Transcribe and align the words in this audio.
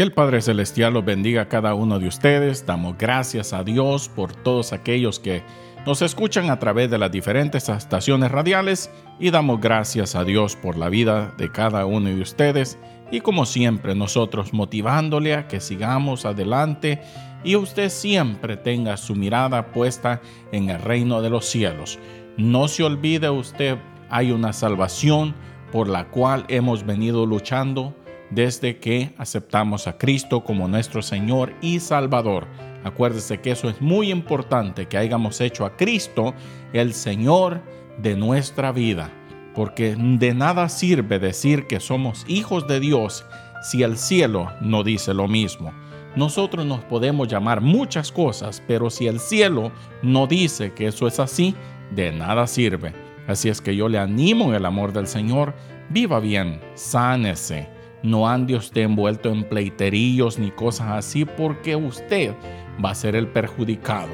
Que 0.00 0.04
el 0.04 0.12
Padre 0.14 0.40
Celestial 0.40 0.94
los 0.94 1.04
bendiga 1.04 1.42
a 1.42 1.48
cada 1.48 1.74
uno 1.74 1.98
de 1.98 2.08
ustedes. 2.08 2.64
Damos 2.64 2.96
gracias 2.96 3.52
a 3.52 3.64
Dios 3.64 4.08
por 4.08 4.32
todos 4.34 4.72
aquellos 4.72 5.20
que 5.20 5.42
nos 5.84 6.00
escuchan 6.00 6.48
a 6.48 6.58
través 6.58 6.90
de 6.90 6.96
las 6.96 7.12
diferentes 7.12 7.68
estaciones 7.68 8.30
radiales 8.30 8.90
y 9.18 9.30
damos 9.30 9.60
gracias 9.60 10.14
a 10.14 10.24
Dios 10.24 10.56
por 10.56 10.78
la 10.78 10.88
vida 10.88 11.34
de 11.36 11.52
cada 11.52 11.84
uno 11.84 12.08
de 12.08 12.22
ustedes 12.22 12.78
y 13.10 13.20
como 13.20 13.44
siempre 13.44 13.94
nosotros 13.94 14.54
motivándole 14.54 15.34
a 15.34 15.48
que 15.48 15.60
sigamos 15.60 16.24
adelante 16.24 17.02
y 17.44 17.56
usted 17.56 17.90
siempre 17.90 18.56
tenga 18.56 18.96
su 18.96 19.14
mirada 19.14 19.66
puesta 19.66 20.22
en 20.50 20.70
el 20.70 20.80
reino 20.80 21.20
de 21.20 21.28
los 21.28 21.44
cielos. 21.44 21.98
No 22.38 22.68
se 22.68 22.84
olvide 22.84 23.28
usted, 23.28 23.76
hay 24.08 24.32
una 24.32 24.54
salvación 24.54 25.34
por 25.70 25.90
la 25.90 26.08
cual 26.08 26.46
hemos 26.48 26.86
venido 26.86 27.26
luchando 27.26 27.94
desde 28.30 28.78
que 28.78 29.12
aceptamos 29.18 29.86
a 29.86 29.98
Cristo 29.98 30.44
como 30.44 30.68
nuestro 30.68 31.02
Señor 31.02 31.52
y 31.60 31.80
Salvador. 31.80 32.46
Acuérdese 32.84 33.40
que 33.40 33.50
eso 33.50 33.68
es 33.68 33.80
muy 33.80 34.10
importante, 34.10 34.86
que 34.86 34.96
hayamos 34.96 35.40
hecho 35.40 35.64
a 35.66 35.76
Cristo 35.76 36.34
el 36.72 36.94
Señor 36.94 37.60
de 37.98 38.16
nuestra 38.16 38.72
vida, 38.72 39.10
porque 39.54 39.96
de 39.96 40.32
nada 40.32 40.68
sirve 40.68 41.18
decir 41.18 41.66
que 41.66 41.80
somos 41.80 42.24
hijos 42.28 42.66
de 42.66 42.80
Dios 42.80 43.24
si 43.62 43.82
el 43.82 43.98
cielo 43.98 44.50
no 44.60 44.82
dice 44.82 45.12
lo 45.12 45.28
mismo. 45.28 45.72
Nosotros 46.16 46.64
nos 46.64 46.80
podemos 46.84 47.28
llamar 47.28 47.60
muchas 47.60 48.10
cosas, 48.10 48.62
pero 48.66 48.90
si 48.90 49.06
el 49.06 49.20
cielo 49.20 49.70
no 50.02 50.26
dice 50.26 50.72
que 50.72 50.86
eso 50.86 51.06
es 51.06 51.20
así, 51.20 51.54
de 51.94 52.10
nada 52.10 52.46
sirve. 52.46 52.92
Así 53.28 53.48
es 53.48 53.60
que 53.60 53.76
yo 53.76 53.88
le 53.88 53.98
animo 53.98 54.46
en 54.46 54.54
el 54.54 54.66
amor 54.66 54.92
del 54.92 55.06
Señor, 55.06 55.54
viva 55.90 56.18
bien, 56.18 56.60
sánese 56.74 57.79
no 58.02 58.28
ande 58.28 58.56
usted 58.56 58.82
envuelto 58.82 59.30
en 59.30 59.44
pleiterillos 59.44 60.38
ni 60.38 60.50
cosas 60.50 60.88
así 60.88 61.24
porque 61.24 61.76
usted 61.76 62.34
va 62.82 62.90
a 62.90 62.94
ser 62.94 63.16
el 63.16 63.28
perjudicado. 63.28 64.10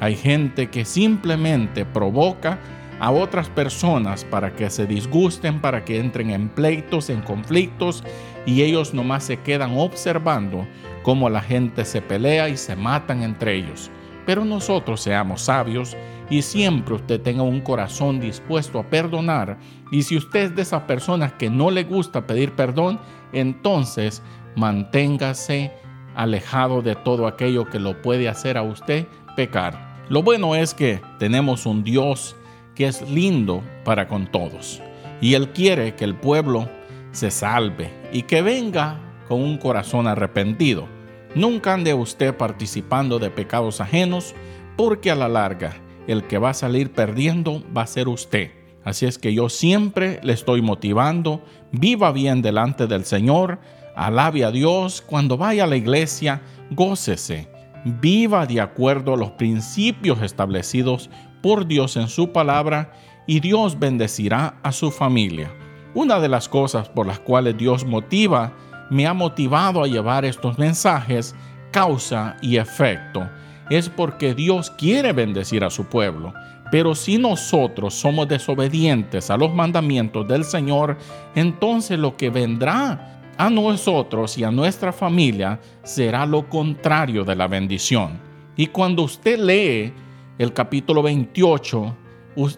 Hay 0.00 0.16
gente 0.16 0.68
que 0.68 0.84
simplemente 0.84 1.84
provoca 1.84 2.58
a 3.00 3.10
otras 3.10 3.48
personas 3.48 4.24
para 4.24 4.54
que 4.54 4.70
se 4.70 4.86
disgusten, 4.86 5.60
para 5.60 5.84
que 5.84 5.98
entren 5.98 6.30
en 6.30 6.48
pleitos, 6.48 7.10
en 7.10 7.20
conflictos, 7.20 8.02
y 8.46 8.62
ellos 8.62 8.94
nomás 8.94 9.24
se 9.24 9.38
quedan 9.38 9.76
observando 9.76 10.66
cómo 11.02 11.28
la 11.30 11.40
gente 11.40 11.84
se 11.84 12.02
pelea 12.02 12.48
y 12.48 12.56
se 12.56 12.76
matan 12.76 13.22
entre 13.22 13.54
ellos. 13.54 13.90
Pero 14.26 14.44
nosotros 14.44 15.00
seamos 15.00 15.42
sabios 15.42 15.96
y 16.30 16.42
siempre 16.42 16.94
usted 16.94 17.20
tenga 17.20 17.42
un 17.42 17.60
corazón 17.60 18.20
dispuesto 18.20 18.78
a 18.78 18.84
perdonar. 18.84 19.58
Y 19.90 20.02
si 20.02 20.16
usted 20.16 20.40
es 20.40 20.56
de 20.56 20.62
esas 20.62 20.82
personas 20.82 21.32
que 21.32 21.48
no 21.48 21.70
le 21.70 21.84
gusta 21.84 22.26
pedir 22.26 22.52
perdón, 22.52 23.00
entonces 23.32 24.22
manténgase 24.56 25.72
alejado 26.14 26.82
de 26.82 26.96
todo 26.96 27.26
aquello 27.26 27.68
que 27.68 27.78
lo 27.78 28.02
puede 28.02 28.28
hacer 28.28 28.58
a 28.58 28.62
usted 28.62 29.06
pecar. 29.36 30.04
Lo 30.08 30.22
bueno 30.22 30.54
es 30.54 30.74
que 30.74 31.00
tenemos 31.18 31.66
un 31.66 31.84
Dios 31.84 32.34
que 32.74 32.86
es 32.86 33.08
lindo 33.08 33.62
para 33.84 34.08
con 34.08 34.30
todos. 34.30 34.82
Y 35.20 35.34
Él 35.34 35.50
quiere 35.50 35.94
que 35.94 36.04
el 36.04 36.14
pueblo 36.14 36.68
se 37.12 37.30
salve 37.30 37.90
y 38.12 38.22
que 38.22 38.42
venga 38.42 38.98
con 39.28 39.42
un 39.42 39.58
corazón 39.58 40.06
arrepentido. 40.06 40.88
Nunca 41.34 41.74
ande 41.74 41.92
usted 41.94 42.36
participando 42.36 43.18
de 43.18 43.30
pecados 43.30 43.80
ajenos 43.80 44.34
porque 44.76 45.10
a 45.10 45.14
la 45.14 45.28
larga 45.28 45.76
el 46.06 46.24
que 46.24 46.38
va 46.38 46.50
a 46.50 46.54
salir 46.54 46.92
perdiendo 46.92 47.62
va 47.76 47.82
a 47.82 47.86
ser 47.86 48.08
usted. 48.08 48.57
Así 48.88 49.04
es 49.04 49.18
que 49.18 49.34
yo 49.34 49.50
siempre 49.50 50.18
le 50.22 50.32
estoy 50.32 50.62
motivando, 50.62 51.44
viva 51.72 52.10
bien 52.10 52.40
delante 52.40 52.86
del 52.86 53.04
Señor, 53.04 53.58
alabe 53.94 54.46
a 54.46 54.50
Dios, 54.50 55.02
cuando 55.02 55.36
vaya 55.36 55.64
a 55.64 55.66
la 55.66 55.76
iglesia, 55.76 56.40
gócese, 56.70 57.50
viva 57.84 58.46
de 58.46 58.62
acuerdo 58.62 59.12
a 59.12 59.18
los 59.18 59.32
principios 59.32 60.22
establecidos 60.22 61.10
por 61.42 61.66
Dios 61.66 61.98
en 61.98 62.08
su 62.08 62.32
palabra 62.32 62.94
y 63.26 63.40
Dios 63.40 63.78
bendecirá 63.78 64.58
a 64.62 64.72
su 64.72 64.90
familia. 64.90 65.52
Una 65.92 66.18
de 66.18 66.30
las 66.30 66.48
cosas 66.48 66.88
por 66.88 67.06
las 67.06 67.20
cuales 67.20 67.58
Dios 67.58 67.84
motiva, 67.84 68.54
me 68.88 69.06
ha 69.06 69.12
motivado 69.12 69.84
a 69.84 69.86
llevar 69.86 70.24
estos 70.24 70.56
mensajes, 70.56 71.34
causa 71.72 72.38
y 72.40 72.56
efecto 72.56 73.28
es 73.70 73.88
porque 73.88 74.34
Dios 74.34 74.70
quiere 74.70 75.12
bendecir 75.12 75.64
a 75.64 75.70
su 75.70 75.84
pueblo. 75.84 76.32
Pero 76.70 76.94
si 76.94 77.18
nosotros 77.18 77.94
somos 77.94 78.28
desobedientes 78.28 79.30
a 79.30 79.36
los 79.36 79.54
mandamientos 79.54 80.28
del 80.28 80.44
Señor, 80.44 80.98
entonces 81.34 81.98
lo 81.98 82.16
que 82.16 82.30
vendrá 82.30 83.20
a 83.38 83.48
nosotros 83.48 84.36
y 84.36 84.44
a 84.44 84.50
nuestra 84.50 84.92
familia 84.92 85.60
será 85.82 86.26
lo 86.26 86.48
contrario 86.48 87.24
de 87.24 87.36
la 87.36 87.46
bendición. 87.46 88.20
Y 88.56 88.66
cuando 88.66 89.04
usted 89.04 89.38
lee 89.38 89.92
el 90.36 90.52
capítulo 90.52 91.02
28 91.02 91.96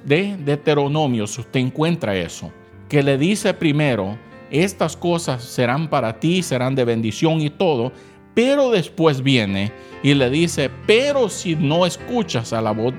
de 0.04 0.36
Deuteronomios, 0.38 1.38
usted 1.38 1.60
encuentra 1.60 2.16
eso, 2.16 2.50
que 2.88 3.02
le 3.02 3.16
dice 3.16 3.54
primero, 3.54 4.18
estas 4.50 4.96
cosas 4.96 5.44
serán 5.44 5.88
para 5.88 6.18
ti, 6.18 6.42
serán 6.42 6.74
de 6.74 6.84
bendición 6.84 7.40
y 7.40 7.50
todo, 7.50 7.92
pero 8.34 8.70
después 8.70 9.22
viene 9.22 9.72
y 10.02 10.14
le 10.14 10.30
dice, 10.30 10.70
pero 10.86 11.28
si 11.28 11.56
no 11.56 11.86
escuchas 11.86 12.52
a 12.52 12.62
la 12.62 12.72
voz, 12.72 12.94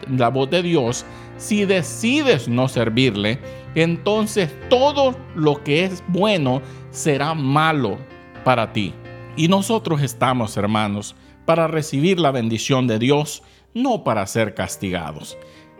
de 0.49 0.61
Dios, 0.61 1.05
si 1.37 1.65
decides 1.65 2.47
no 2.47 2.67
servirle, 2.67 3.39
entonces 3.75 4.49
todo 4.69 5.15
lo 5.35 5.63
que 5.63 5.85
es 5.85 6.03
bueno 6.07 6.61
será 6.91 7.33
malo 7.33 7.97
para 8.43 8.73
ti. 8.73 8.93
Y 9.35 9.47
nosotros 9.47 10.01
estamos, 10.01 10.57
hermanos, 10.57 11.15
para 11.45 11.67
recibir 11.67 12.19
la 12.19 12.31
bendición 12.31 12.85
de 12.87 12.99
Dios, 12.99 13.43
no 13.73 14.03
para 14.03 14.27
ser 14.27 14.53
castigados. 14.53 15.37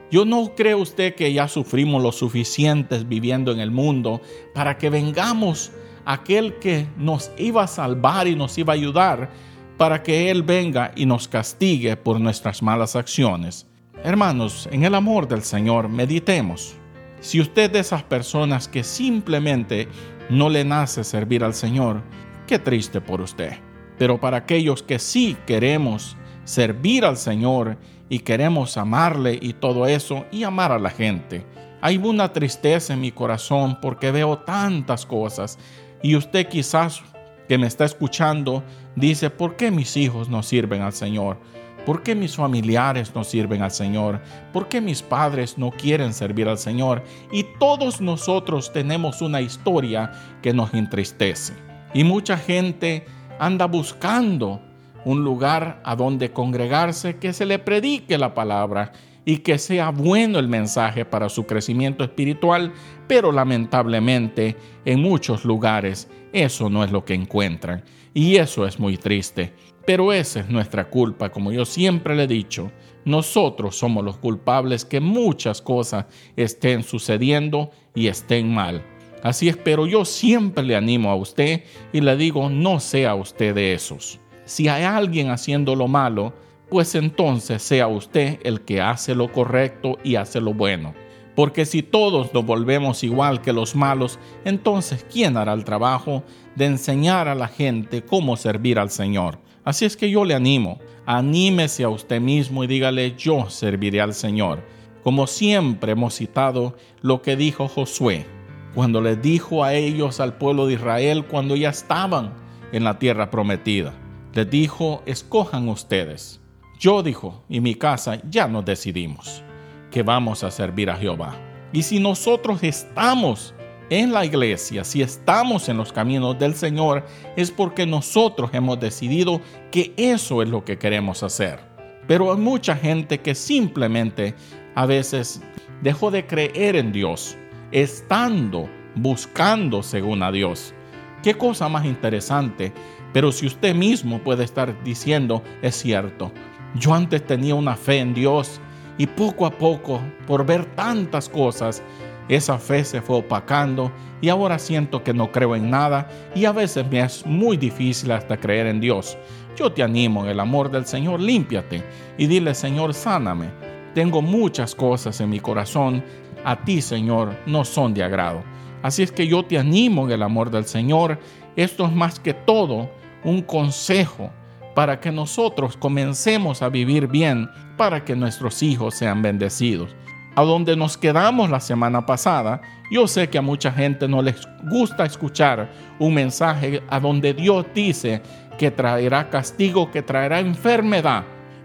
Yo 0.09 0.25
no 0.25 0.55
creo 0.55 0.79
usted 0.79 1.15
que 1.15 1.31
ya 1.31 1.47
sufrimos 1.47 2.01
lo 2.03 2.11
suficientes 2.11 3.07
viviendo 3.07 3.51
en 3.51 3.59
el 3.59 3.71
mundo 3.71 4.21
para 4.53 4.77
que 4.77 4.89
vengamos 4.89 5.71
aquel 6.05 6.55
que 6.59 6.87
nos 6.97 7.31
iba 7.37 7.63
a 7.63 7.67
salvar 7.67 8.27
y 8.27 8.35
nos 8.35 8.57
iba 8.57 8.73
a 8.73 8.75
ayudar 8.75 9.29
para 9.77 10.03
que 10.03 10.29
Él 10.29 10.43
venga 10.43 10.91
y 10.95 11.05
nos 11.05 11.27
castigue 11.27 11.97
por 11.97 12.19
nuestras 12.19 12.61
malas 12.61 12.95
acciones. 12.95 13.67
Hermanos, 14.03 14.67
en 14.71 14.83
el 14.83 14.95
amor 14.95 15.27
del 15.27 15.43
Señor, 15.43 15.89
meditemos. 15.89 16.75
Si 17.19 17.39
usted 17.39 17.71
de 17.71 17.79
esas 17.79 18.03
personas 18.03 18.67
que 18.67 18.83
simplemente 18.83 19.87
no 20.29 20.49
le 20.49 20.65
nace 20.65 21.03
servir 21.03 21.43
al 21.43 21.53
Señor, 21.53 22.01
qué 22.47 22.57
triste 22.57 23.01
por 23.01 23.21
usted. 23.21 23.53
Pero 23.97 24.19
para 24.19 24.37
aquellos 24.37 24.81
que 24.81 24.97
sí 24.97 25.37
queremos 25.45 26.17
servir 26.43 27.05
al 27.05 27.17
Señor 27.17 27.77
y 28.09 28.19
queremos 28.19 28.77
amarle 28.77 29.37
y 29.39 29.53
todo 29.53 29.85
eso 29.85 30.25
y 30.31 30.43
amar 30.43 30.71
a 30.71 30.79
la 30.79 30.89
gente, 30.89 31.45
hay 31.81 31.97
una 31.97 32.31
tristeza 32.33 32.93
en 32.93 33.01
mi 33.01 33.11
corazón 33.11 33.79
porque 33.81 34.11
veo 34.11 34.39
tantas 34.39 35.05
cosas 35.05 35.57
y 36.01 36.15
usted 36.15 36.47
quizás 36.47 37.01
que 37.47 37.57
me 37.57 37.67
está 37.67 37.85
escuchando 37.85 38.63
dice, 38.95 39.29
¿por 39.29 39.55
qué 39.55 39.71
mis 39.71 39.97
hijos 39.97 40.29
no 40.29 40.43
sirven 40.43 40.81
al 40.81 40.93
Señor? 40.93 41.37
¿Por 41.85 42.03
qué 42.03 42.13
mis 42.13 42.35
familiares 42.35 43.13
no 43.15 43.23
sirven 43.23 43.63
al 43.63 43.71
Señor? 43.71 44.21
¿Por 44.53 44.67
qué 44.67 44.81
mis 44.81 45.01
padres 45.01 45.57
no 45.57 45.71
quieren 45.71 46.13
servir 46.13 46.47
al 46.47 46.59
Señor? 46.59 47.03
Y 47.31 47.45
todos 47.59 48.01
nosotros 48.01 48.71
tenemos 48.71 49.21
una 49.21 49.41
historia 49.41 50.11
que 50.43 50.53
nos 50.53 50.73
entristece. 50.73 51.53
Y 51.93 52.03
mucha 52.03 52.37
gente 52.37 53.05
anda 53.39 53.65
buscando 53.65 54.61
un 55.05 55.23
lugar 55.23 55.81
a 55.83 55.95
donde 55.95 56.31
congregarse, 56.31 57.17
que 57.17 57.33
se 57.33 57.47
le 57.47 57.57
predique 57.57 58.17
la 58.17 58.35
palabra 58.35 58.91
y 59.25 59.37
que 59.37 59.57
sea 59.57 59.89
bueno 59.89 60.39
el 60.39 60.47
mensaje 60.47 61.05
para 61.05 61.29
su 61.29 61.45
crecimiento 61.45 62.03
espiritual, 62.03 62.73
pero 63.07 63.31
lamentablemente 63.31 64.55
en 64.85 65.01
muchos 65.01 65.45
lugares 65.45 66.09
eso 66.33 66.69
no 66.69 66.83
es 66.83 66.91
lo 66.91 67.05
que 67.05 67.13
encuentran 67.13 67.83
y 68.13 68.37
eso 68.37 68.65
es 68.65 68.79
muy 68.79 68.97
triste. 68.97 69.53
Pero 69.85 70.13
esa 70.13 70.41
es 70.41 70.49
nuestra 70.49 70.89
culpa, 70.89 71.31
como 71.31 71.51
yo 71.51 71.65
siempre 71.65 72.15
le 72.15 72.23
he 72.23 72.27
dicho. 72.27 72.71
Nosotros 73.03 73.75
somos 73.75 74.03
los 74.03 74.17
culpables 74.17 74.85
que 74.85 74.99
muchas 74.99 75.61
cosas 75.61 76.05
estén 76.35 76.83
sucediendo 76.83 77.71
y 77.95 78.07
estén 78.07 78.53
mal. 78.53 78.83
Así 79.23 79.49
es, 79.49 79.57
pero 79.57 79.87
yo 79.87 80.05
siempre 80.05 80.63
le 80.63 80.75
animo 80.75 81.09
a 81.09 81.15
usted 81.15 81.63
y 81.93 82.01
le 82.01 82.15
digo, 82.15 82.49
no 82.49 82.79
sea 82.79 83.15
usted 83.15 83.55
de 83.55 83.73
esos. 83.73 84.19
Si 84.45 84.67
hay 84.67 84.83
alguien 84.83 85.29
haciendo 85.29 85.75
lo 85.75 85.87
malo, 85.87 86.33
pues 86.71 86.95
entonces 86.95 87.61
sea 87.61 87.89
usted 87.89 88.39
el 88.43 88.61
que 88.61 88.79
hace 88.79 89.13
lo 89.13 89.29
correcto 89.29 89.99
y 90.05 90.15
hace 90.15 90.39
lo 90.39 90.53
bueno. 90.53 90.93
Porque 91.35 91.65
si 91.65 91.83
todos 91.83 92.33
nos 92.33 92.45
volvemos 92.45 93.03
igual 93.03 93.41
que 93.41 93.51
los 93.51 93.75
malos, 93.75 94.19
entonces 94.45 95.05
¿quién 95.11 95.35
hará 95.35 95.51
el 95.51 95.65
trabajo 95.65 96.23
de 96.55 96.67
enseñar 96.67 97.27
a 97.27 97.35
la 97.35 97.49
gente 97.49 98.03
cómo 98.03 98.37
servir 98.37 98.79
al 98.79 98.89
Señor? 98.89 99.39
Así 99.65 99.83
es 99.83 99.97
que 99.97 100.09
yo 100.09 100.23
le 100.23 100.33
animo, 100.33 100.79
anímese 101.05 101.83
a 101.83 101.89
usted 101.89 102.21
mismo 102.21 102.63
y 102.63 102.67
dígale 102.67 103.15
yo 103.17 103.49
serviré 103.49 103.99
al 103.99 104.13
Señor. 104.13 104.63
Como 105.03 105.27
siempre 105.27 105.91
hemos 105.91 106.15
citado 106.15 106.77
lo 107.01 107.21
que 107.21 107.35
dijo 107.35 107.67
Josué, 107.67 108.25
cuando 108.73 109.01
le 109.01 109.17
dijo 109.17 109.65
a 109.65 109.73
ellos, 109.73 110.21
al 110.21 110.37
pueblo 110.37 110.67
de 110.67 110.75
Israel, 110.75 111.25
cuando 111.25 111.57
ya 111.57 111.69
estaban 111.69 112.33
en 112.71 112.85
la 112.85 112.97
tierra 112.97 113.29
prometida. 113.29 113.93
Les 114.33 114.49
dijo, 114.49 115.03
escojan 115.05 115.67
ustedes. 115.67 116.41
Yo 116.81 117.03
dijo, 117.03 117.43
y 117.47 117.61
mi 117.61 117.75
casa 117.75 118.19
ya 118.27 118.47
nos 118.47 118.65
decidimos 118.65 119.43
que 119.91 120.01
vamos 120.01 120.43
a 120.43 120.49
servir 120.49 120.89
a 120.89 120.95
Jehová. 120.95 121.35
Y 121.71 121.83
si 121.83 121.99
nosotros 121.99 122.63
estamos 122.63 123.53
en 123.91 124.11
la 124.11 124.25
iglesia, 124.25 124.83
si 124.83 125.03
estamos 125.03 125.69
en 125.69 125.77
los 125.77 125.93
caminos 125.93 126.39
del 126.39 126.55
Señor, 126.55 127.05
es 127.35 127.51
porque 127.51 127.85
nosotros 127.85 128.49
hemos 128.53 128.79
decidido 128.79 129.41
que 129.69 129.93
eso 129.95 130.41
es 130.41 130.49
lo 130.49 130.65
que 130.65 130.79
queremos 130.79 131.21
hacer. 131.21 131.59
Pero 132.07 132.31
hay 132.31 132.39
mucha 132.39 132.75
gente 132.75 133.19
que 133.19 133.35
simplemente 133.35 134.33
a 134.73 134.87
veces 134.87 135.39
dejó 135.83 136.09
de 136.09 136.25
creer 136.25 136.75
en 136.75 136.91
Dios, 136.91 137.37
estando 137.71 138.67
buscando 138.95 139.83
según 139.83 140.23
a 140.23 140.31
Dios. 140.31 140.73
Qué 141.21 141.35
cosa 141.35 141.69
más 141.69 141.85
interesante, 141.85 142.73
pero 143.13 143.31
si 143.31 143.45
usted 143.45 143.75
mismo 143.75 144.17
puede 144.23 144.43
estar 144.43 144.83
diciendo, 144.83 145.43
es 145.61 145.75
cierto, 145.75 146.31
yo 146.75 146.93
antes 146.93 147.25
tenía 147.25 147.55
una 147.55 147.75
fe 147.75 147.99
en 147.99 148.13
Dios 148.13 148.59
y 148.97 149.07
poco 149.07 149.45
a 149.45 149.51
poco, 149.51 149.99
por 150.27 150.45
ver 150.45 150.65
tantas 150.75 151.27
cosas, 151.27 151.81
esa 152.29 152.57
fe 152.57 152.85
se 152.85 153.01
fue 153.01 153.17
opacando 153.17 153.91
y 154.21 154.29
ahora 154.29 154.57
siento 154.57 155.03
que 155.03 155.13
no 155.13 155.31
creo 155.31 155.55
en 155.55 155.69
nada 155.69 156.07
y 156.33 156.45
a 156.45 156.51
veces 156.51 156.87
me 156.89 157.01
es 157.01 157.25
muy 157.25 157.57
difícil 157.57 158.11
hasta 158.11 158.37
creer 158.37 158.67
en 158.67 158.79
Dios. 158.79 159.17
Yo 159.57 159.71
te 159.71 159.83
animo 159.83 160.23
en 160.23 160.29
el 160.29 160.39
amor 160.39 160.71
del 160.71 160.85
Señor, 160.85 161.19
límpiate 161.19 161.83
y 162.17 162.27
dile, 162.27 162.53
Señor, 162.53 162.93
sáname. 162.93 163.49
Tengo 163.93 164.21
muchas 164.21 164.73
cosas 164.73 165.19
en 165.19 165.29
mi 165.29 165.39
corazón, 165.41 166.01
a 166.45 166.55
ti, 166.63 166.81
Señor, 166.81 167.35
no 167.45 167.65
son 167.65 167.93
de 167.93 168.03
agrado. 168.03 168.43
Así 168.81 169.03
es 169.03 169.11
que 169.11 169.27
yo 169.27 169.43
te 169.43 169.57
animo 169.57 170.05
en 170.05 170.11
el 170.11 170.23
amor 170.23 170.49
del 170.49 170.65
Señor. 170.65 171.19
Esto 171.55 171.85
es 171.85 171.91
más 171.91 172.19
que 172.19 172.33
todo 172.33 172.89
un 173.23 173.41
consejo 173.41 174.31
para 174.73 174.99
que 174.99 175.11
nosotros 175.11 175.77
comencemos 175.77 176.61
a 176.61 176.69
vivir 176.69 177.07
bien, 177.07 177.49
para 177.77 178.05
que 178.05 178.15
nuestros 178.15 178.63
hijos 178.63 178.95
sean 178.95 179.21
bendecidos 179.21 179.95
a 180.35 180.43
donde 180.43 180.75
nos 180.75 180.97
quedamos 180.97 181.49
la 181.49 181.59
semana 181.59 182.05
pasada, 182.05 182.61
yo 182.89 183.07
sé 183.07 183.29
que 183.29 183.37
a 183.37 183.41
mucha 183.41 183.71
gente 183.71 184.07
no 184.07 184.21
les 184.21 184.47
gusta 184.63 185.05
escuchar 185.05 185.69
un 185.99 186.13
mensaje 186.13 186.81
a 186.89 186.99
donde 186.99 187.33
Dios 187.33 187.65
dice 187.73 188.21
que 188.57 188.71
traerá 188.71 189.29
castigo, 189.29 189.91
que 189.91 190.01
traerá 190.01 190.39
enfermedad 190.39 191.23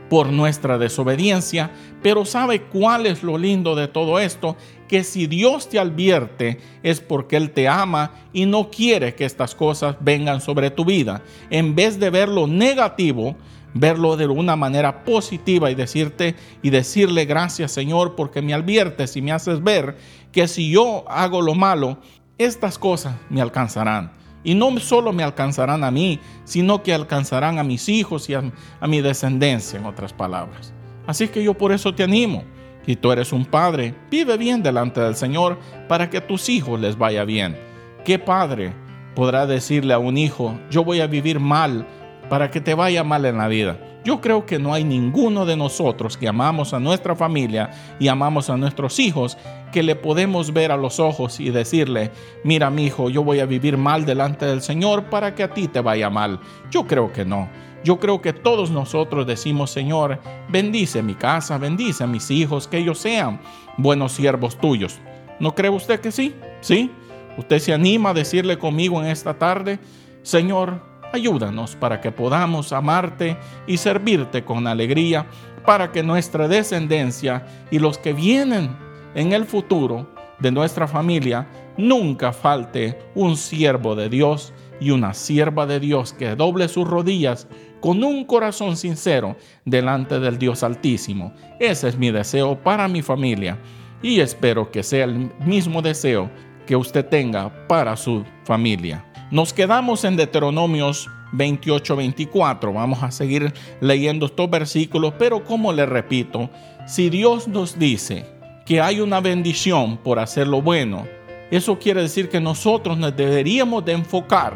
por 0.09 0.29
nuestra 0.29 0.79
desobediencia, 0.79 1.71
pero 2.03 2.25
¿sabe 2.25 2.63
cuál 2.63 3.07
es 3.07 3.23
lo 3.23 3.39
lindo 3.39 3.75
de 3.75 3.89
todo 3.89 4.19
esto? 4.19 4.57
Que 4.89 5.05
si 5.05 5.27
Dios 5.27 5.69
te 5.69 5.79
advierte 5.79 6.61
es 6.83 7.01
porque 7.01 7.37
Él 7.37 7.51
te 7.51 7.69
ama 7.69 8.13
y 8.33 8.47
no 8.47 8.71
quiere 8.71 9.15
que 9.15 9.25
estas 9.25 9.55
cosas 9.55 9.97
vengan 10.01 10.41
sobre 10.41 10.71
tu 10.71 10.85
vida. 10.85 11.23
En 11.51 11.75
vez 11.75 11.99
de 11.99 12.11
ver 12.11 12.29
lo 12.29 12.47
negativo, 12.47 13.37
verlo 13.75 14.17
de 14.17 14.27
una 14.27 14.57
manera 14.57 15.05
positiva 15.05 15.71
y 15.71 15.75
decirte 15.75 16.35
y 16.63 16.71
decirle 16.71 17.25
gracias 17.25 17.73
Señor 17.73 18.15
porque 18.15 18.43
me 18.43 18.55
adviertes 18.55 19.17
y 19.17 19.23
me 19.23 19.33
haces 19.33 19.63
ver 19.63 19.97
que 20.33 20.49
si 20.49 20.71
yo 20.71 21.05
hago 21.09 21.43
lo 21.43 21.55
malo, 21.55 21.99
estas 22.39 22.79
cosas 22.79 23.17
me 23.31 23.41
alcanzarán. 23.41 24.13
Y 24.45 24.55
no 24.55 24.79
solo 24.79 25.13
me 25.13 25.25
alcanzarán 25.25 25.83
a 25.83 25.91
mí, 25.91 26.21
sino 26.45 26.83
que 26.83 26.95
alcanzarán 26.95 27.59
a 27.59 27.65
mis 27.65 27.89
hijos 27.89 28.31
y 28.31 28.35
a, 28.35 28.53
a 28.79 28.87
mi 28.87 29.01
descendencia, 29.01 29.79
en 29.79 29.87
otras 29.87 30.13
palabras. 30.13 30.73
Así 31.07 31.29
que 31.29 31.43
yo 31.43 31.55
por 31.55 31.73
eso 31.73 31.95
te 31.95 32.05
animo. 32.05 32.45
Si 32.87 32.97
tú 32.97 33.13
eres 33.13 33.33
un 33.33 33.45
padre, 33.45 33.95
vive 34.11 34.37
bien 34.37 34.63
delante 34.63 35.01
del 35.01 35.17
Señor 35.17 35.59
para 35.89 36.09
que 36.09 36.19
a 36.19 36.27
tus 36.27 36.49
hijos 36.49 36.81
les 36.81 36.97
vaya 36.97 37.25
bien. 37.25 37.57
¿Qué 38.05 38.19
padre 38.19 38.73
podrá 39.17 39.47
decirle 39.47 39.95
a 39.95 39.99
un 39.99 40.19
hijo, 40.19 40.57
yo 40.71 40.85
voy 40.85 41.01
a 41.01 41.09
vivir 41.09 41.41
mal 41.41 41.87
para 42.29 42.51
que 42.51 42.61
te 42.61 42.75
vaya 42.75 43.03
mal 43.03 43.25
en 43.25 43.39
la 43.39 43.49
vida. 43.49 43.79
Yo 44.05 44.21
creo 44.21 44.47
que 44.47 44.59
no 44.59 44.73
hay 44.73 44.85
ninguno 44.85 45.47
de 45.47 45.57
nosotros 45.57 46.17
que 46.17 46.29
amamos 46.29 46.73
a 46.75 46.79
nuestra 46.79 47.17
familia 47.17 47.71
y 47.99 48.07
amamos 48.07 48.51
a 48.51 48.57
nuestros 48.57 49.01
hijos 49.01 49.37
que 49.73 49.83
le 49.83 49.97
podemos 49.97 50.53
ver 50.53 50.71
a 50.71 50.77
los 50.77 51.01
ojos 51.01 51.41
y 51.41 51.51
decirle, 51.51 52.13
mira 52.45 52.71
mi 52.71 52.85
hijo, 52.85 53.11
yo 53.11 53.25
voy 53.25 53.41
a 53.41 53.47
vivir 53.47 53.77
mal 53.79 54.05
delante 54.05 54.47
del 54.47 54.63
Señor 54.63 55.05
para 55.05 55.35
que 55.35 55.43
a 55.43 55.53
ti 55.53 55.67
te 55.67 55.81
vaya 55.81 56.09
mal. 56.09 56.39
Yo 56.71 56.87
creo 56.87 57.13
que 57.13 57.25
no. 57.25 57.49
Yo 57.85 58.01
creo 58.01 58.21
que 58.21 58.33
todos 58.33 58.71
nosotros 58.71 59.27
decimos, 59.27 59.71
Señor, 59.71 60.21
bendice 60.49 61.03
mi 61.03 61.15
casa, 61.15 61.59
bendice 61.59 62.05
a 62.05 62.07
mis 62.07 62.31
hijos, 62.31 62.67
que 62.67 62.79
ellos 62.79 62.99
sean 62.99 63.41
buenos 63.77 64.13
siervos 64.13 64.59
tuyos. 64.59 64.99
¿No 65.39 65.55
cree 65.55 65.71
usted 65.71 66.01
que 66.01 66.11
sí? 66.11 66.35
¿Sí? 66.61 66.91
¿Usted 67.39 67.59
se 67.59 67.73
anima 67.73 68.11
a 68.11 68.15
decirle 68.15 68.59
conmigo 68.59 69.01
en 69.03 69.09
esta 69.09 69.35
tarde, 69.35 69.79
Señor, 70.23 70.81
Ayúdanos 71.13 71.77
para 71.77 72.01
que 72.01 72.13
podamos 72.13 72.73
amarte 72.73 73.37
y 73.67 73.77
servirte 73.77 74.45
con 74.45 74.67
alegría, 74.67 75.27
para 75.65 75.91
que 75.93 76.03
nuestra 76.03 76.49
descendencia 76.49 77.47
y 77.71 77.79
los 77.79 77.99
que 77.99 78.13
vienen 78.13 78.77
en 79.15 79.33
el 79.33 79.45
futuro 79.45 80.09
de 80.39 80.53
nuestra 80.53 80.87
familia 80.87 81.47
nunca 81.77 82.33
falte 82.33 82.99
un 83.15 83.37
siervo 83.37 83.95
de 83.95 84.09
Dios 84.09 84.53
y 84.79 84.91
una 84.91 85.15
sierva 85.15 85.67
de 85.67 85.81
Dios 85.81 86.13
que 86.13 86.37
doble 86.37 86.69
sus 86.69 86.87
rodillas 86.87 87.49
con 87.81 88.03
un 88.03 88.25
corazón 88.25 88.77
sincero 88.77 89.37
delante 89.65 90.19
del 90.19 90.39
Dios 90.39 90.63
Altísimo. 90.63 91.33
Ese 91.61 91.89
es 91.89 91.99
mi 91.99 92.11
deseo 92.11 92.59
para 92.63 92.89
mi 92.89 93.03
familia 93.03 93.59
y 94.03 94.21
espero 94.21 94.71
que 94.71 94.83
sea 94.83 95.05
el 95.05 95.33
mismo 95.45 95.83
deseo 95.83 96.31
que 96.67 96.77
usted 96.77 97.07
tenga 97.07 97.67
para 97.69 97.97
su 97.97 98.25
familia. 98.45 99.05
Nos 99.31 99.53
quedamos 99.53 100.05
en 100.05 100.17
Deuteronomios 100.17 101.09
28-24. 101.33 102.73
Vamos 102.73 103.03
a 103.03 103.11
seguir 103.11 103.53
leyendo 103.81 104.27
estos 104.27 104.49
versículos, 104.51 105.15
pero 105.19 105.45
como 105.45 105.73
le 105.73 105.87
repito, 105.87 106.51
si 106.87 107.11
Dios 107.11 107.49
nos 107.49 107.79
dice 107.79 108.27
que 108.65 108.81
hay 108.81 109.01
una 109.01 109.21
bendición 109.21 109.97
por 109.99 110.19
hacer 110.19 110.47
lo 110.47 110.63
bueno, 110.63 111.07
eso 111.51 111.79
quiere 111.79 112.03
decir 112.03 112.29
que 112.29 112.41
nosotros 112.41 112.99
nos 112.99 113.17
deberíamos 113.17 113.85
de 113.85 113.93
enfocar 113.93 114.55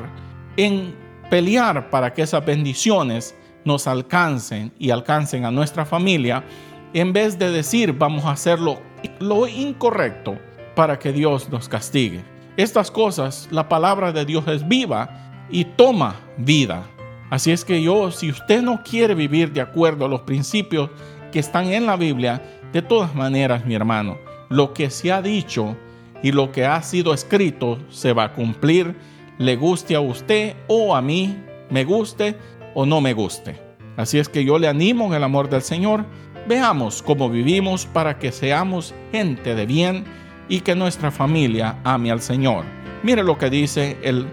en 0.56 0.94
pelear 1.30 1.88
para 1.88 2.12
que 2.12 2.22
esas 2.22 2.44
bendiciones 2.44 3.34
nos 3.64 3.86
alcancen 3.86 4.72
y 4.78 4.90
alcancen 4.90 5.44
a 5.44 5.50
nuestra 5.50 5.86
familia, 5.86 6.44
en 6.92 7.12
vez 7.12 7.38
de 7.38 7.50
decir 7.50 7.92
vamos 7.92 8.24
a 8.24 8.32
hacer 8.32 8.58
lo, 8.58 8.80
lo 9.20 9.46
incorrecto 9.46 10.36
para 10.74 10.98
que 10.98 11.12
Dios 11.12 11.48
nos 11.48 11.68
castigue. 11.68 12.22
Estas 12.56 12.90
cosas, 12.90 13.48
la 13.50 13.68
palabra 13.68 14.12
de 14.12 14.24
Dios 14.24 14.46
es 14.48 14.66
viva 14.66 15.46
y 15.50 15.64
toma 15.64 16.16
vida. 16.36 16.84
Así 17.30 17.52
es 17.52 17.64
que 17.64 17.80
yo, 17.80 18.10
si 18.10 18.30
usted 18.30 18.60
no 18.60 18.82
quiere 18.82 19.14
vivir 19.14 19.52
de 19.52 19.60
acuerdo 19.60 20.04
a 20.04 20.08
los 20.08 20.22
principios 20.22 20.90
que 21.30 21.38
están 21.38 21.72
en 21.72 21.86
la 21.86 21.96
Biblia, 21.96 22.42
de 22.72 22.82
todas 22.82 23.14
maneras, 23.14 23.64
mi 23.64 23.74
hermano, 23.74 24.18
lo 24.48 24.74
que 24.74 24.90
se 24.90 25.12
ha 25.12 25.22
dicho 25.22 25.76
y 26.22 26.32
lo 26.32 26.50
que 26.50 26.66
ha 26.66 26.82
sido 26.82 27.14
escrito 27.14 27.78
se 27.88 28.12
va 28.12 28.24
a 28.24 28.32
cumplir, 28.32 28.96
le 29.40 29.56
guste 29.56 29.94
a 29.94 30.00
usted 30.00 30.54
o 30.68 30.94
a 30.94 31.00
mí, 31.00 31.34
me 31.70 31.84
guste 31.84 32.36
o 32.74 32.84
no 32.84 33.00
me 33.00 33.14
guste. 33.14 33.58
Así 33.96 34.18
es 34.18 34.28
que 34.28 34.44
yo 34.44 34.58
le 34.58 34.68
animo 34.68 35.06
en 35.06 35.14
el 35.14 35.24
amor 35.24 35.48
del 35.48 35.62
Señor. 35.62 36.04
Veamos 36.46 37.02
cómo 37.02 37.30
vivimos 37.30 37.86
para 37.86 38.18
que 38.18 38.32
seamos 38.32 38.94
gente 39.12 39.54
de 39.54 39.64
bien 39.64 40.04
y 40.50 40.60
que 40.60 40.74
nuestra 40.74 41.10
familia 41.10 41.78
ame 41.84 42.10
al 42.10 42.20
Señor. 42.20 42.64
Mire 43.02 43.22
lo 43.22 43.38
que 43.38 43.48
dice 43.48 43.96
el 44.02 44.26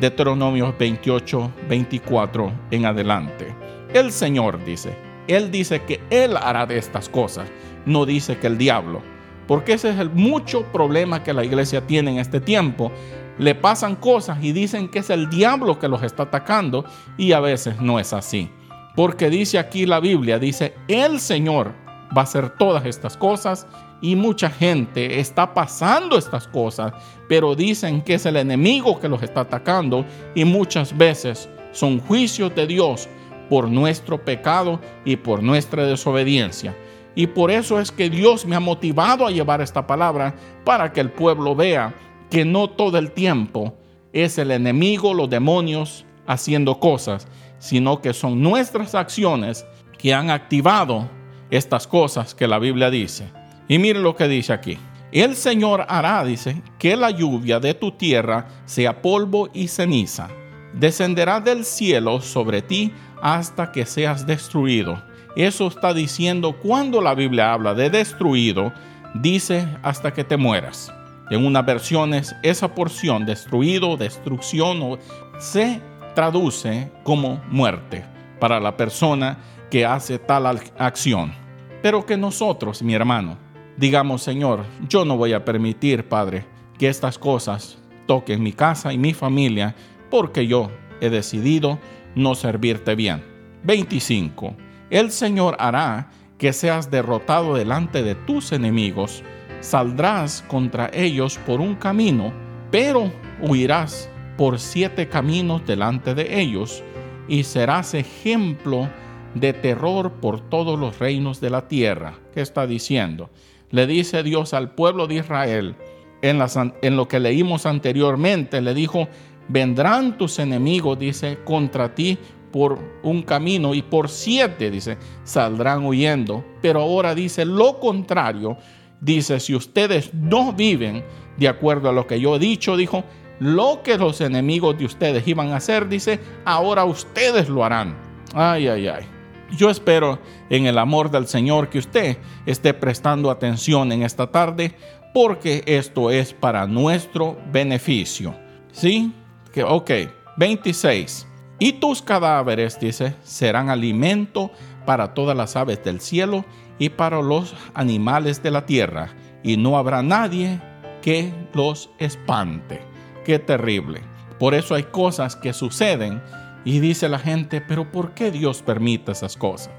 Deuteronomio 0.00 0.72
28, 0.78 1.50
24 1.68 2.52
en 2.70 2.86
adelante. 2.86 3.52
El 3.92 4.12
Señor 4.12 4.64
dice, 4.64 4.94
Él 5.26 5.50
dice 5.50 5.82
que 5.82 6.00
Él 6.08 6.36
hará 6.36 6.66
de 6.66 6.78
estas 6.78 7.08
cosas, 7.08 7.48
no 7.84 8.06
dice 8.06 8.38
que 8.38 8.46
el 8.46 8.58
diablo. 8.58 9.02
Porque 9.48 9.72
ese 9.72 9.90
es 9.90 9.98
el 9.98 10.10
mucho 10.10 10.62
problema 10.72 11.24
que 11.24 11.32
la 11.32 11.44
iglesia 11.44 11.84
tiene 11.84 12.12
en 12.12 12.18
este 12.18 12.40
tiempo. 12.40 12.92
Le 13.38 13.54
pasan 13.54 13.96
cosas 13.96 14.38
y 14.42 14.52
dicen 14.52 14.88
que 14.88 15.00
es 15.00 15.10
el 15.10 15.30
diablo 15.30 15.78
que 15.78 15.88
los 15.88 16.02
está 16.02 16.24
atacando 16.24 16.84
y 17.16 17.32
a 17.32 17.40
veces 17.40 17.80
no 17.80 17.98
es 17.98 18.12
así. 18.12 18.50
Porque 18.94 19.30
dice 19.30 19.58
aquí 19.58 19.86
la 19.86 20.00
Biblia, 20.00 20.38
dice, 20.38 20.74
el 20.88 21.18
Señor 21.18 21.72
va 22.16 22.22
a 22.22 22.24
hacer 22.24 22.50
todas 22.50 22.84
estas 22.84 23.16
cosas 23.16 23.66
y 24.02 24.16
mucha 24.16 24.50
gente 24.50 25.20
está 25.20 25.54
pasando 25.54 26.18
estas 26.18 26.46
cosas, 26.48 26.92
pero 27.28 27.54
dicen 27.54 28.02
que 28.02 28.14
es 28.14 28.26
el 28.26 28.36
enemigo 28.36 29.00
que 29.00 29.08
los 29.08 29.22
está 29.22 29.40
atacando 29.40 30.04
y 30.34 30.44
muchas 30.44 30.96
veces 30.96 31.48
son 31.70 32.00
juicios 32.00 32.54
de 32.54 32.66
Dios 32.66 33.08
por 33.48 33.68
nuestro 33.68 34.22
pecado 34.22 34.80
y 35.04 35.16
por 35.16 35.42
nuestra 35.42 35.86
desobediencia. 35.86 36.76
Y 37.14 37.26
por 37.26 37.50
eso 37.50 37.78
es 37.78 37.92
que 37.92 38.08
Dios 38.08 38.46
me 38.46 38.56
ha 38.56 38.60
motivado 38.60 39.26
a 39.26 39.30
llevar 39.30 39.60
esta 39.60 39.86
palabra 39.86 40.34
para 40.64 40.92
que 40.92 41.00
el 41.00 41.10
pueblo 41.10 41.54
vea 41.54 41.94
que 42.32 42.46
no 42.46 42.70
todo 42.70 42.96
el 42.96 43.12
tiempo 43.12 43.74
es 44.14 44.38
el 44.38 44.52
enemigo, 44.52 45.12
los 45.12 45.28
demonios 45.28 46.06
haciendo 46.26 46.80
cosas, 46.80 47.28
sino 47.58 48.00
que 48.00 48.14
son 48.14 48.40
nuestras 48.40 48.94
acciones 48.94 49.66
que 49.98 50.14
han 50.14 50.30
activado 50.30 51.10
estas 51.50 51.86
cosas 51.86 52.34
que 52.34 52.48
la 52.48 52.58
Biblia 52.58 52.88
dice. 52.88 53.30
Y 53.68 53.78
mire 53.78 54.00
lo 54.00 54.16
que 54.16 54.28
dice 54.28 54.54
aquí. 54.54 54.78
El 55.12 55.36
Señor 55.36 55.84
hará, 55.90 56.24
dice, 56.24 56.62
que 56.78 56.96
la 56.96 57.10
lluvia 57.10 57.60
de 57.60 57.74
tu 57.74 57.92
tierra 57.92 58.48
sea 58.64 59.02
polvo 59.02 59.50
y 59.52 59.68
ceniza, 59.68 60.30
descenderá 60.72 61.38
del 61.38 61.66
cielo 61.66 62.22
sobre 62.22 62.62
ti 62.62 62.94
hasta 63.20 63.72
que 63.72 63.84
seas 63.84 64.26
destruido. 64.26 65.02
Eso 65.36 65.66
está 65.66 65.92
diciendo 65.92 66.56
cuando 66.62 67.02
la 67.02 67.14
Biblia 67.14 67.52
habla 67.52 67.74
de 67.74 67.90
destruido, 67.90 68.72
dice 69.12 69.68
hasta 69.82 70.14
que 70.14 70.24
te 70.24 70.38
mueras. 70.38 70.90
En 71.32 71.46
unas 71.46 71.64
versiones 71.64 72.36
esa 72.42 72.74
porción 72.74 73.24
destruido, 73.24 73.96
destrucción, 73.96 74.98
se 75.38 75.80
traduce 76.14 76.92
como 77.04 77.42
muerte 77.48 78.04
para 78.38 78.60
la 78.60 78.76
persona 78.76 79.38
que 79.70 79.86
hace 79.86 80.18
tal 80.18 80.60
acción. 80.76 81.32
Pero 81.80 82.04
que 82.04 82.18
nosotros, 82.18 82.82
mi 82.82 82.92
hermano, 82.92 83.38
digamos, 83.78 84.22
Señor, 84.22 84.66
yo 84.86 85.06
no 85.06 85.16
voy 85.16 85.32
a 85.32 85.42
permitir, 85.42 86.06
Padre, 86.06 86.44
que 86.78 86.90
estas 86.90 87.18
cosas 87.18 87.78
toquen 88.06 88.42
mi 88.42 88.52
casa 88.52 88.92
y 88.92 88.98
mi 88.98 89.14
familia, 89.14 89.74
porque 90.10 90.46
yo 90.46 90.70
he 91.00 91.08
decidido 91.08 91.78
no 92.14 92.34
servirte 92.34 92.94
bien. 92.94 93.24
25. 93.64 94.54
El 94.90 95.10
Señor 95.10 95.56
hará 95.58 96.10
que 96.36 96.52
seas 96.52 96.90
derrotado 96.90 97.54
delante 97.54 98.02
de 98.02 98.16
tus 98.16 98.52
enemigos, 98.52 99.22
saldrás 99.62 100.44
contra 100.48 100.90
ellos 100.92 101.38
por 101.46 101.60
un 101.60 101.76
camino, 101.76 102.32
pero 102.70 103.10
huirás 103.40 104.10
por 104.36 104.58
siete 104.58 105.08
caminos 105.08 105.64
delante 105.66 106.14
de 106.14 106.40
ellos, 106.40 106.82
y 107.28 107.44
serás 107.44 107.94
ejemplo 107.94 108.88
de 109.34 109.52
terror 109.52 110.12
por 110.20 110.40
todos 110.40 110.78
los 110.78 110.98
reinos 110.98 111.40
de 111.40 111.50
la 111.50 111.68
tierra. 111.68 112.18
¿Qué 112.34 112.40
está 112.40 112.66
diciendo? 112.66 113.30
Le 113.70 113.86
dice 113.86 114.22
Dios 114.22 114.52
al 114.52 114.74
pueblo 114.74 115.06
de 115.06 115.14
Israel, 115.16 115.76
en, 116.20 116.40
en 116.82 116.96
lo 116.96 117.08
que 117.08 117.20
leímos 117.20 117.64
anteriormente, 117.64 118.60
le 118.60 118.74
dijo, 118.74 119.08
vendrán 119.48 120.18
tus 120.18 120.38
enemigos, 120.38 120.98
dice, 120.98 121.38
contra 121.44 121.94
ti 121.94 122.18
por 122.50 122.78
un 123.02 123.22
camino 123.22 123.74
y 123.74 123.82
por 123.82 124.08
siete, 124.08 124.70
dice, 124.70 124.98
saldrán 125.24 125.84
huyendo. 125.84 126.44
Pero 126.60 126.80
ahora 126.80 127.14
dice 127.14 127.44
lo 127.44 127.80
contrario, 127.80 128.58
dice, 129.02 129.40
si 129.40 129.54
ustedes 129.54 130.14
no 130.14 130.54
viven 130.54 131.04
de 131.36 131.48
acuerdo 131.48 131.90
a 131.90 131.92
lo 131.92 132.06
que 132.06 132.20
yo 132.20 132.36
he 132.36 132.38
dicho, 132.38 132.76
dijo, 132.76 133.04
lo 133.40 133.82
que 133.82 133.98
los 133.98 134.20
enemigos 134.20 134.78
de 134.78 134.86
ustedes 134.86 135.26
iban 135.26 135.50
a 135.50 135.56
hacer, 135.56 135.88
dice, 135.88 136.20
ahora 136.44 136.84
ustedes 136.84 137.48
lo 137.48 137.64
harán. 137.64 137.98
Ay, 138.32 138.68
ay, 138.68 138.88
ay. 138.88 139.04
Yo 139.50 139.68
espero 139.68 140.18
en 140.48 140.66
el 140.66 140.78
amor 140.78 141.10
del 141.10 141.26
Señor 141.26 141.68
que 141.68 141.78
usted 141.78 142.16
esté 142.46 142.72
prestando 142.72 143.30
atención 143.30 143.92
en 143.92 144.02
esta 144.02 144.30
tarde 144.30 144.74
porque 145.12 145.62
esto 145.66 146.10
es 146.10 146.32
para 146.32 146.66
nuestro 146.66 147.36
beneficio. 147.50 148.34
¿Sí? 148.70 149.12
Que, 149.52 149.62
ok, 149.62 149.90
26. 150.38 151.26
Y 151.58 151.74
tus 151.74 152.00
cadáveres, 152.00 152.80
dice, 152.80 153.14
serán 153.22 153.68
alimento 153.68 154.50
para 154.86 155.12
todas 155.12 155.36
las 155.36 155.54
aves 155.56 155.84
del 155.84 156.00
cielo 156.00 156.44
y 156.82 156.88
para 156.88 157.22
los 157.22 157.54
animales 157.74 158.42
de 158.42 158.50
la 158.50 158.66
tierra, 158.66 159.14
y 159.44 159.56
no 159.56 159.78
habrá 159.78 160.02
nadie 160.02 160.60
que 161.00 161.32
los 161.54 161.90
espante. 162.00 162.80
Qué 163.24 163.38
terrible. 163.38 164.00
Por 164.40 164.52
eso 164.52 164.74
hay 164.74 164.82
cosas 164.82 165.36
que 165.36 165.52
suceden 165.52 166.20
y 166.64 166.80
dice 166.80 167.08
la 167.08 167.20
gente, 167.20 167.60
pero 167.60 167.92
¿por 167.92 168.14
qué 168.14 168.32
Dios 168.32 168.62
permite 168.62 169.12
esas 169.12 169.36
cosas? 169.36 169.70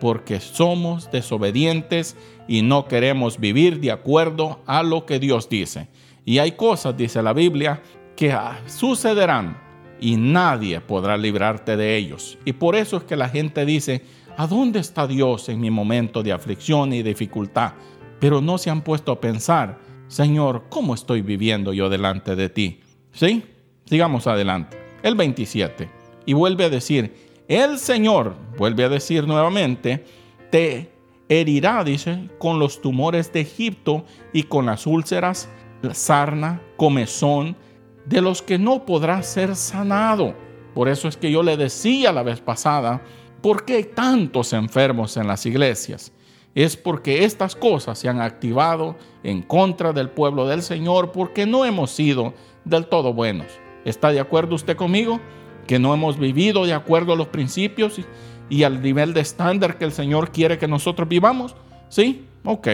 Porque 0.00 0.38
somos 0.38 1.10
desobedientes 1.10 2.14
y 2.46 2.60
no 2.60 2.84
queremos 2.84 3.40
vivir 3.40 3.80
de 3.80 3.92
acuerdo 3.92 4.60
a 4.66 4.82
lo 4.82 5.06
que 5.06 5.18
Dios 5.18 5.48
dice. 5.48 5.88
Y 6.26 6.40
hay 6.40 6.52
cosas, 6.52 6.94
dice 6.94 7.22
la 7.22 7.32
Biblia, 7.32 7.80
que 8.16 8.36
sucederán 8.66 9.56
y 9.98 10.16
nadie 10.16 10.82
podrá 10.82 11.16
librarte 11.16 11.78
de 11.78 11.96
ellos. 11.96 12.36
Y 12.44 12.52
por 12.52 12.76
eso 12.76 12.98
es 12.98 13.04
que 13.04 13.16
la 13.16 13.30
gente 13.30 13.64
dice, 13.64 14.02
¿a 14.40 14.46
dónde 14.46 14.78
está 14.78 15.06
Dios 15.06 15.50
en 15.50 15.60
mi 15.60 15.70
momento 15.70 16.22
de 16.22 16.32
aflicción 16.32 16.94
y 16.94 17.02
dificultad? 17.02 17.74
Pero 18.20 18.40
no 18.40 18.56
se 18.56 18.70
han 18.70 18.80
puesto 18.80 19.12
a 19.12 19.20
pensar, 19.20 19.78
Señor, 20.08 20.64
¿cómo 20.70 20.94
estoy 20.94 21.20
viviendo 21.20 21.74
yo 21.74 21.90
delante 21.90 22.34
de 22.34 22.48
ti? 22.48 22.80
¿Sí? 23.12 23.44
Sigamos 23.84 24.26
adelante. 24.26 24.78
El 25.02 25.14
27 25.14 25.90
y 26.24 26.32
vuelve 26.32 26.64
a 26.64 26.70
decir, 26.70 27.14
el 27.48 27.78
Señor, 27.78 28.34
vuelve 28.56 28.84
a 28.84 28.88
decir 28.88 29.26
nuevamente, 29.26 30.06
te 30.50 30.90
herirá, 31.28 31.84
dice, 31.84 32.30
con 32.38 32.58
los 32.58 32.80
tumores 32.80 33.30
de 33.34 33.42
Egipto 33.42 34.06
y 34.32 34.44
con 34.44 34.64
las 34.64 34.86
úlceras, 34.86 35.50
la 35.82 35.92
sarna, 35.92 36.62
comezón, 36.78 37.56
de 38.06 38.22
los 38.22 38.40
que 38.40 38.58
no 38.58 38.86
podrá 38.86 39.22
ser 39.22 39.54
sanado. 39.54 40.34
Por 40.74 40.88
eso 40.88 41.08
es 41.08 41.18
que 41.18 41.30
yo 41.30 41.42
le 41.42 41.58
decía 41.58 42.10
la 42.10 42.22
vez 42.22 42.40
pasada, 42.40 43.02
¿por 43.40 43.64
qué 43.64 43.76
hay 43.76 43.84
tantos 43.84 44.52
enfermos 44.52 45.16
en 45.16 45.26
las 45.26 45.44
iglesias? 45.46 46.12
Es 46.54 46.76
porque 46.76 47.24
estas 47.24 47.54
cosas 47.54 47.98
se 47.98 48.08
han 48.08 48.20
activado 48.20 48.96
en 49.22 49.42
contra 49.42 49.92
del 49.92 50.10
pueblo 50.10 50.46
del 50.46 50.62
Señor 50.62 51.12
porque 51.12 51.46
no 51.46 51.64
hemos 51.64 51.90
sido 51.90 52.34
del 52.64 52.86
todo 52.86 53.14
buenos. 53.14 53.46
¿Está 53.84 54.10
de 54.10 54.20
acuerdo 54.20 54.56
usted 54.56 54.76
conmigo? 54.76 55.20
que 55.70 55.78
no 55.78 55.94
hemos 55.94 56.18
vivido 56.18 56.66
de 56.66 56.72
acuerdo 56.72 57.12
a 57.12 57.16
los 57.16 57.28
principios 57.28 58.00
y, 58.48 58.64
al 58.64 58.82
nivel 58.82 59.14
de 59.14 59.20
estándar 59.20 59.78
que 59.78 59.84
el 59.84 59.92
Señor 59.92 60.32
quiere 60.32 60.58
que 60.58 60.66
nosotros 60.66 61.08
vivamos? 61.08 61.54
¿Sí? 61.88 62.26
Ok. 62.44 62.66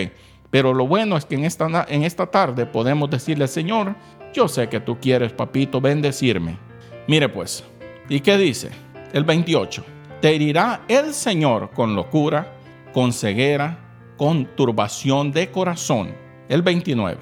Pero 0.48 0.72
lo 0.72 0.86
bueno 0.86 1.18
es 1.18 1.26
que 1.26 1.34
en 1.34 1.44
esta, 1.44 1.84
en 1.90 2.04
esta 2.04 2.26
tarde 2.28 2.64
podemos 2.64 3.10
decirle, 3.10 3.48
Señor, 3.48 3.96
yo 4.32 4.48
sé 4.48 4.70
que 4.70 4.80
tú 4.80 4.98
quieres, 4.98 5.34
papito, 5.34 5.78
bendecirme. 5.78 6.56
Mire 7.06 7.28
pues, 7.28 7.64
¿y 8.08 8.20
qué 8.20 8.38
dice? 8.38 8.70
El 9.12 9.24
28. 9.24 9.95
Te 10.26 10.34
herirá 10.34 10.80
el 10.88 11.14
Señor 11.14 11.70
con 11.70 11.94
locura, 11.94 12.52
con 12.92 13.12
ceguera, 13.12 13.78
con 14.16 14.44
turbación 14.56 15.30
de 15.30 15.52
corazón. 15.52 16.16
El 16.48 16.62
29. 16.62 17.20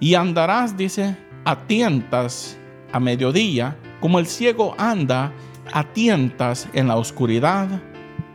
Y 0.00 0.14
andarás, 0.14 0.74
dice, 0.74 1.18
a 1.44 1.66
tientas 1.66 2.58
a 2.92 2.98
mediodía 2.98 3.76
como 4.00 4.18
el 4.18 4.26
ciego 4.26 4.74
anda 4.78 5.34
a 5.70 5.84
tientas 5.92 6.66
en 6.72 6.88
la 6.88 6.96
oscuridad, 6.96 7.68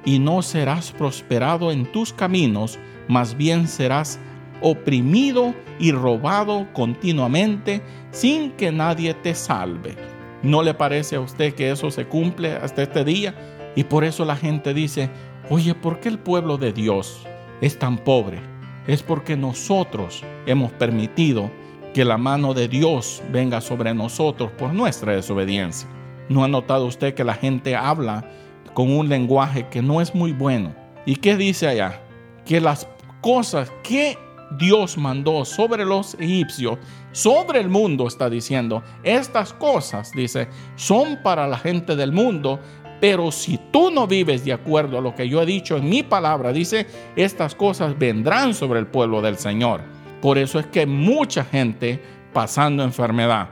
y 0.05 0.19
no 0.19 0.43
serás 0.43 0.91
prosperado 0.91 1.71
en 1.71 1.91
tus 1.91 2.13
caminos, 2.13 2.77
más 3.07 3.35
bien 3.35 3.67
serás 3.67 4.19
oprimido 4.61 5.55
y 5.79 5.93
robado 5.93 6.67
continuamente 6.73 7.81
sin 8.11 8.51
que 8.51 8.71
nadie 8.71 9.15
te 9.15 9.33
salve. 9.33 9.95
¿No 10.43 10.61
le 10.61 10.75
parece 10.75 11.15
a 11.15 11.21
usted 11.21 11.55
que 11.55 11.71
eso 11.71 11.89
se 11.89 12.05
cumple 12.05 12.51
hasta 12.51 12.83
este 12.83 13.03
día? 13.03 13.57
Y 13.75 13.83
por 13.83 14.03
eso 14.03 14.25
la 14.25 14.35
gente 14.35 14.73
dice, 14.73 15.09
oye, 15.49 15.73
¿por 15.75 15.99
qué 15.99 16.09
el 16.09 16.19
pueblo 16.19 16.57
de 16.57 16.73
Dios 16.73 17.25
es 17.61 17.79
tan 17.79 17.97
pobre? 17.97 18.39
Es 18.87 19.03
porque 19.03 19.37
nosotros 19.37 20.23
hemos 20.45 20.71
permitido 20.73 21.51
que 21.93 22.05
la 22.05 22.17
mano 22.17 22.53
de 22.53 22.67
Dios 22.67 23.21
venga 23.31 23.61
sobre 23.61 23.93
nosotros 23.93 24.51
por 24.57 24.73
nuestra 24.73 25.13
desobediencia. 25.13 25.87
¿No 26.29 26.43
ha 26.43 26.47
notado 26.47 26.85
usted 26.85 27.13
que 27.13 27.23
la 27.23 27.33
gente 27.33 27.75
habla 27.75 28.25
con 28.73 28.91
un 28.91 29.09
lenguaje 29.09 29.67
que 29.67 29.81
no 29.81 30.01
es 30.01 30.15
muy 30.15 30.31
bueno? 30.31 30.73
¿Y 31.05 31.17
qué 31.17 31.35
dice 31.35 31.67
allá? 31.67 32.01
Que 32.45 32.61
las 32.61 32.87
cosas 33.21 33.71
que 33.83 34.17
Dios 34.57 34.97
mandó 34.97 35.45
sobre 35.45 35.85
los 35.85 36.15
egipcios, 36.15 36.77
sobre 37.11 37.59
el 37.59 37.69
mundo, 37.69 38.07
está 38.07 38.29
diciendo, 38.29 38.83
estas 39.03 39.53
cosas, 39.53 40.11
dice, 40.13 40.49
son 40.75 41.19
para 41.23 41.47
la 41.47 41.57
gente 41.57 41.95
del 41.95 42.11
mundo, 42.11 42.59
pero 43.01 43.31
si 43.31 43.59
tú 43.71 43.89
no 43.89 44.05
vives 44.05 44.45
de 44.45 44.53
acuerdo 44.53 44.99
a 44.99 45.01
lo 45.01 45.15
que 45.15 45.27
yo 45.27 45.41
he 45.41 45.45
dicho 45.47 45.75
en 45.75 45.89
mi 45.89 46.03
palabra, 46.03 46.53
dice, 46.53 46.85
estas 47.15 47.55
cosas 47.55 47.97
vendrán 47.97 48.53
sobre 48.53 48.79
el 48.79 48.85
pueblo 48.85 49.23
del 49.23 49.37
Señor. 49.37 49.81
Por 50.21 50.37
eso 50.37 50.59
es 50.59 50.67
que 50.67 50.85
mucha 50.85 51.43
gente 51.43 51.99
pasando 52.31 52.83
enfermedad. 52.83 53.49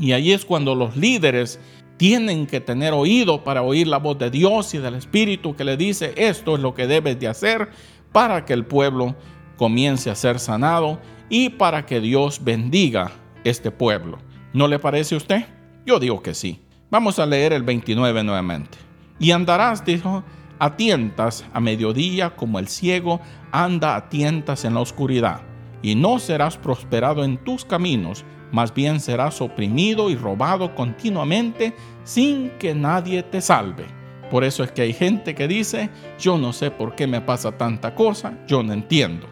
Y 0.00 0.12
ahí 0.12 0.32
es 0.32 0.44
cuando 0.44 0.74
los 0.74 0.96
líderes 0.96 1.60
tienen 1.96 2.48
que 2.48 2.60
tener 2.60 2.92
oído 2.92 3.44
para 3.44 3.62
oír 3.62 3.86
la 3.86 3.98
voz 3.98 4.18
de 4.18 4.30
Dios 4.30 4.74
y 4.74 4.78
del 4.78 4.96
Espíritu 4.96 5.54
que 5.54 5.64
le 5.64 5.76
dice 5.76 6.12
esto 6.16 6.56
es 6.56 6.60
lo 6.60 6.74
que 6.74 6.88
debes 6.88 7.20
de 7.20 7.28
hacer 7.28 7.68
para 8.10 8.44
que 8.44 8.52
el 8.52 8.66
pueblo 8.66 9.14
comience 9.56 10.10
a 10.10 10.16
ser 10.16 10.40
sanado 10.40 11.00
y 11.28 11.50
para 11.50 11.86
que 11.86 12.00
Dios 12.00 12.42
bendiga 12.42 13.12
este 13.44 13.70
pueblo. 13.70 14.18
¿No 14.52 14.66
le 14.66 14.80
parece 14.80 15.14
a 15.14 15.18
usted? 15.18 15.44
Yo 15.86 16.00
digo 16.00 16.20
que 16.20 16.34
sí. 16.34 16.60
Vamos 16.90 17.20
a 17.20 17.26
leer 17.26 17.52
el 17.52 17.62
29 17.62 18.24
nuevamente. 18.24 18.87
Y 19.18 19.32
andarás, 19.32 19.84
dijo, 19.84 20.22
a 20.58 20.76
tientas 20.76 21.44
a 21.52 21.60
mediodía 21.60 22.34
como 22.34 22.58
el 22.58 22.68
ciego 22.68 23.20
anda 23.52 23.96
a 23.96 24.08
tientas 24.08 24.64
en 24.64 24.74
la 24.74 24.80
oscuridad 24.80 25.40
y 25.82 25.94
no 25.94 26.18
serás 26.18 26.56
prosperado 26.56 27.24
en 27.24 27.38
tus 27.38 27.64
caminos, 27.64 28.24
más 28.50 28.74
bien 28.74 29.00
serás 29.00 29.40
oprimido 29.40 30.10
y 30.10 30.16
robado 30.16 30.74
continuamente 30.74 31.74
sin 32.04 32.50
que 32.58 32.74
nadie 32.74 33.22
te 33.22 33.40
salve. 33.40 33.86
Por 34.30 34.44
eso 34.44 34.64
es 34.64 34.72
que 34.72 34.82
hay 34.82 34.92
gente 34.92 35.34
que 35.34 35.48
dice, 35.48 35.90
yo 36.18 36.36
no 36.36 36.52
sé 36.52 36.70
por 36.70 36.94
qué 36.94 37.06
me 37.06 37.20
pasa 37.20 37.52
tanta 37.52 37.94
cosa, 37.94 38.34
yo 38.46 38.62
no 38.62 38.72
entiendo. 38.72 39.26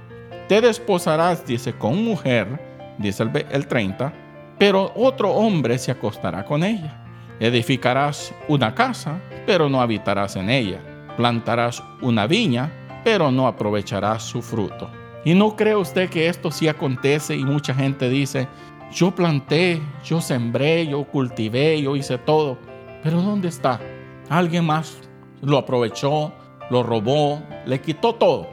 Te 0.48 0.60
desposarás, 0.60 1.44
dice, 1.44 1.74
con 1.74 2.04
mujer, 2.04 2.94
dice 2.98 3.24
el, 3.24 3.46
el 3.50 3.66
30, 3.66 4.12
pero 4.58 4.92
otro 4.94 5.32
hombre 5.32 5.78
se 5.78 5.90
acostará 5.90 6.44
con 6.44 6.62
ella. 6.62 7.05
Edificarás 7.38 8.34
una 8.48 8.74
casa, 8.74 9.20
pero 9.46 9.68
no 9.68 9.80
habitarás 9.80 10.36
en 10.36 10.50
ella. 10.50 10.80
Plantarás 11.16 11.82
una 12.00 12.26
viña, 12.26 12.72
pero 13.04 13.30
no 13.30 13.46
aprovecharás 13.46 14.22
su 14.22 14.42
fruto. 14.42 14.90
¿Y 15.24 15.34
no 15.34 15.56
cree 15.56 15.76
usted 15.76 16.08
que 16.08 16.28
esto 16.28 16.50
sí 16.50 16.68
acontece 16.68 17.36
y 17.36 17.44
mucha 17.44 17.74
gente 17.74 18.08
dice, 18.08 18.48
yo 18.92 19.14
planté, 19.14 19.82
yo 20.04 20.20
sembré, 20.20 20.86
yo 20.86 21.04
cultivé, 21.04 21.82
yo 21.82 21.96
hice 21.96 22.16
todo, 22.18 22.58
pero 23.02 23.20
¿dónde 23.20 23.48
está? 23.48 23.80
Alguien 24.28 24.64
más 24.64 24.98
lo 25.42 25.58
aprovechó, 25.58 26.32
lo 26.70 26.82
robó, 26.82 27.42
le 27.66 27.80
quitó 27.80 28.14
todo. 28.14 28.48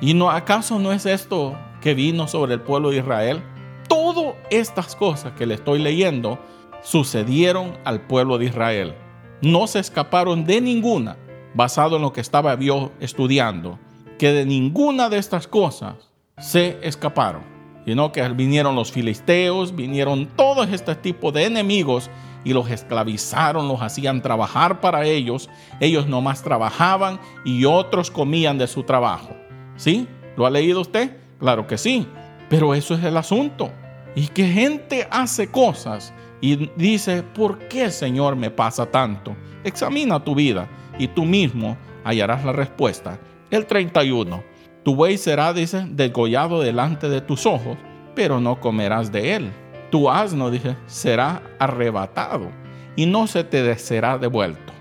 ¿Y 0.00 0.14
no 0.14 0.30
acaso 0.30 0.78
no 0.78 0.92
es 0.92 1.06
esto 1.06 1.56
que 1.80 1.94
vino 1.94 2.26
sobre 2.26 2.54
el 2.54 2.60
pueblo 2.60 2.90
de 2.90 2.98
Israel? 2.98 3.42
Todas 3.88 4.34
estas 4.50 4.96
cosas 4.96 5.32
que 5.32 5.46
le 5.46 5.54
estoy 5.54 5.78
leyendo 5.78 6.38
sucedieron 6.84 7.78
al 7.84 8.02
pueblo 8.02 8.38
de 8.38 8.44
Israel. 8.44 8.94
No 9.40 9.66
se 9.66 9.80
escaparon 9.80 10.44
de 10.44 10.60
ninguna, 10.60 11.16
basado 11.54 11.96
en 11.96 12.02
lo 12.02 12.12
que 12.12 12.20
estaba 12.20 12.58
yo 12.60 12.92
estudiando, 13.00 13.78
que 14.18 14.32
de 14.32 14.46
ninguna 14.46 15.08
de 15.08 15.18
estas 15.18 15.48
cosas 15.48 15.94
se 16.38 16.78
escaparon. 16.82 17.42
Sino 17.84 18.12
que 18.12 18.26
vinieron 18.28 18.76
los 18.76 18.92
filisteos, 18.92 19.74
vinieron 19.74 20.26
todos 20.26 20.68
este 20.70 20.94
tipo 20.94 21.32
de 21.32 21.44
enemigos 21.44 22.10
y 22.44 22.52
los 22.52 22.70
esclavizaron, 22.70 23.68
los 23.68 23.82
hacían 23.82 24.22
trabajar 24.22 24.80
para 24.80 25.04
ellos. 25.04 25.50
Ellos 25.80 26.06
nomás 26.06 26.42
trabajaban 26.42 27.20
y 27.44 27.64
otros 27.64 28.10
comían 28.10 28.56
de 28.56 28.66
su 28.66 28.84
trabajo. 28.84 29.36
¿Sí? 29.76 30.06
¿Lo 30.36 30.46
ha 30.46 30.50
leído 30.50 30.80
usted? 30.80 31.16
Claro 31.38 31.66
que 31.66 31.76
sí. 31.76 32.06
Pero 32.48 32.74
eso 32.74 32.94
es 32.94 33.04
el 33.04 33.16
asunto. 33.16 33.70
Y 34.14 34.28
que 34.28 34.46
gente 34.46 35.06
hace 35.10 35.50
cosas 35.50 36.14
y 36.40 36.70
dice, 36.76 37.22
¿por 37.22 37.58
qué 37.68 37.90
Señor 37.90 38.36
me 38.36 38.50
pasa 38.50 38.86
tanto? 38.86 39.36
Examina 39.64 40.22
tu 40.22 40.34
vida 40.34 40.68
y 40.98 41.08
tú 41.08 41.24
mismo 41.24 41.76
hallarás 42.04 42.44
la 42.44 42.52
respuesta. 42.52 43.18
El 43.50 43.66
31. 43.66 44.42
Tu 44.82 44.94
buey 44.94 45.16
será, 45.16 45.52
dice, 45.52 45.86
degollado 45.88 46.60
delante 46.60 47.08
de 47.08 47.20
tus 47.20 47.46
ojos, 47.46 47.78
pero 48.14 48.40
no 48.40 48.60
comerás 48.60 49.10
de 49.10 49.34
él 49.34 49.52
tu 49.94 50.10
asno, 50.10 50.50
dice, 50.50 50.76
será 50.86 51.40
arrebatado 51.60 52.50
y 52.96 53.06
no 53.06 53.28
se 53.28 53.44
te 53.44 53.78
será 53.78 54.18
devuelto. 54.18 54.72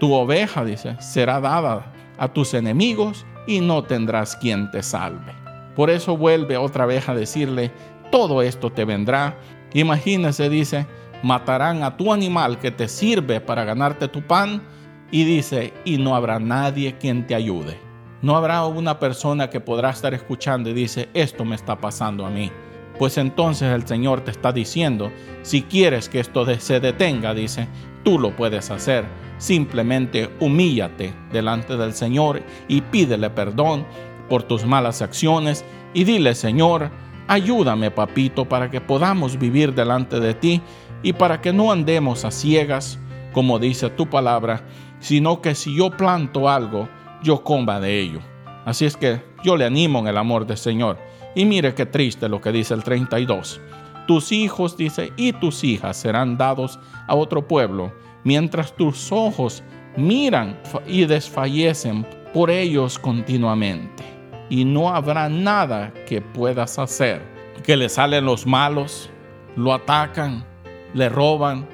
Tu 0.00 0.10
oveja, 0.14 0.64
dice, 0.64 0.96
será 0.98 1.40
dada 1.42 1.92
a 2.16 2.28
tus 2.28 2.54
enemigos 2.54 3.26
y 3.46 3.60
no 3.60 3.84
tendrás 3.84 4.34
quien 4.34 4.70
te 4.70 4.82
salve. 4.82 5.34
Por 5.76 5.90
eso 5.90 6.16
vuelve 6.16 6.56
otra 6.56 6.86
vez 6.86 7.06
a 7.10 7.14
decirle, 7.14 7.70
todo 8.10 8.40
esto 8.40 8.72
te 8.72 8.86
vendrá. 8.86 9.36
Imagínese, 9.74 10.48
dice, 10.48 10.86
matarán 11.22 11.82
a 11.82 11.96
tu 11.96 12.12
animal 12.12 12.58
que 12.58 12.70
te 12.70 12.88
sirve 12.88 13.40
para 13.40 13.64
ganarte 13.64 14.08
tu 14.08 14.22
pan 14.22 14.62
y 15.10 15.24
dice, 15.24 15.72
y 15.84 15.98
no 15.98 16.16
habrá 16.16 16.38
nadie 16.38 16.96
quien 16.98 17.26
te 17.26 17.34
ayude. 17.34 17.78
No 18.22 18.36
habrá 18.36 18.64
una 18.66 18.98
persona 18.98 19.50
que 19.50 19.60
podrá 19.60 19.90
estar 19.90 20.14
escuchando 20.14 20.70
y 20.70 20.74
dice, 20.74 21.08
esto 21.12 21.44
me 21.44 21.56
está 21.56 21.78
pasando 21.78 22.24
a 22.24 22.30
mí. 22.30 22.50
Pues 22.98 23.18
entonces 23.18 23.72
el 23.72 23.86
Señor 23.86 24.20
te 24.20 24.30
está 24.30 24.52
diciendo, 24.52 25.10
si 25.42 25.62
quieres 25.62 26.08
que 26.08 26.20
esto 26.20 26.46
se 26.58 26.80
detenga, 26.80 27.34
dice, 27.34 27.66
tú 28.04 28.18
lo 28.18 28.34
puedes 28.36 28.70
hacer. 28.70 29.04
Simplemente 29.38 30.30
humíllate 30.38 31.12
delante 31.32 31.76
del 31.76 31.94
Señor 31.94 32.42
y 32.68 32.80
pídele 32.80 33.28
perdón 33.30 33.84
por 34.28 34.44
tus 34.44 34.64
malas 34.64 35.02
acciones 35.02 35.64
y 35.94 36.04
dile, 36.04 36.34
Señor, 36.34 36.90
ayúdame, 37.28 37.90
papito, 37.90 38.48
para 38.48 38.70
que 38.70 38.80
podamos 38.80 39.38
vivir 39.38 39.74
delante 39.74 40.20
de 40.20 40.34
ti 40.34 40.62
y 41.02 41.12
para 41.12 41.40
que 41.40 41.52
no 41.52 41.72
andemos 41.72 42.24
a 42.24 42.30
ciegas, 42.30 42.98
como 43.32 43.58
dice 43.58 43.90
tu 43.90 44.08
palabra, 44.08 44.64
sino 45.00 45.40
que 45.40 45.54
si 45.54 45.76
yo 45.76 45.90
planto 45.90 46.48
algo, 46.48 46.88
yo 47.22 47.42
coma 47.42 47.80
de 47.80 48.00
ello. 48.00 48.20
Así 48.64 48.84
es 48.84 48.96
que 48.96 49.20
yo 49.42 49.56
le 49.56 49.64
animo 49.64 49.98
en 49.98 50.06
el 50.06 50.16
amor 50.16 50.46
del 50.46 50.56
Señor 50.56 50.98
y 51.34 51.44
mire 51.44 51.74
qué 51.74 51.86
triste 51.86 52.28
lo 52.28 52.40
que 52.40 52.52
dice 52.52 52.74
el 52.74 52.84
32. 52.84 53.60
Tus 54.06 54.32
hijos, 54.32 54.76
dice, 54.76 55.12
y 55.16 55.32
tus 55.32 55.64
hijas 55.64 55.96
serán 55.96 56.36
dados 56.36 56.78
a 57.06 57.14
otro 57.14 57.46
pueblo, 57.46 57.92
mientras 58.24 58.74
tus 58.76 59.12
ojos 59.12 59.62
miran 59.96 60.58
y 60.86 61.04
desfallecen 61.04 62.06
por 62.32 62.50
ellos 62.50 62.98
continuamente. 62.98 64.21
Y 64.52 64.66
no 64.66 64.94
habrá 64.94 65.30
nada 65.30 65.94
que 66.06 66.20
puedas 66.20 66.78
hacer. 66.78 67.22
Que 67.64 67.74
le 67.74 67.88
salen 67.88 68.26
los 68.26 68.46
malos, 68.46 69.08
lo 69.56 69.72
atacan, 69.72 70.44
le 70.92 71.08
roban, 71.08 71.66